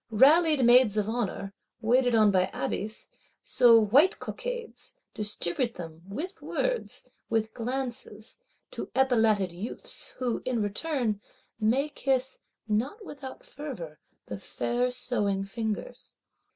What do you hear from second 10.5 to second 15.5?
return, may kiss, not without fervour, the fair sewing